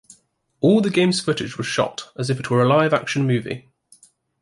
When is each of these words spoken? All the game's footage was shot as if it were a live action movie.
All 0.61 0.81
the 0.81 0.89
game's 0.89 1.21
footage 1.21 1.59
was 1.59 1.67
shot 1.67 2.11
as 2.17 2.31
if 2.31 2.39
it 2.39 2.49
were 2.49 2.63
a 2.63 2.67
live 2.67 2.91
action 2.91 3.27
movie. 3.27 3.69